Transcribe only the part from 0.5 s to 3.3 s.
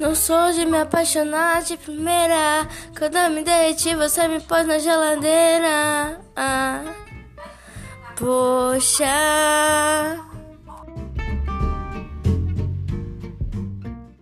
de me apaixonar de primeira. Quando eu